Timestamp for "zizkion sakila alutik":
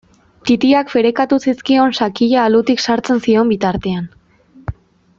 1.49-2.83